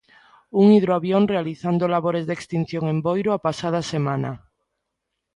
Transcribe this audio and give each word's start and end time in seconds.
Un 0.61 0.65
hidroavión 0.73 1.23
realizando 1.33 1.87
labores 1.93 2.25
de 2.25 2.33
extinción 2.37 2.83
en 2.93 2.97
Boiro 3.07 3.29
a 3.33 3.43
pasada 3.47 3.81
semana. 3.93 4.31